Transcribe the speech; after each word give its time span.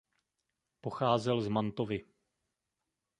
Pocházel 0.81 1.41
z 1.41 1.47
Mantovy. 1.47 2.05